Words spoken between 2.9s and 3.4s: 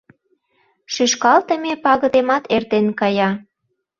кая.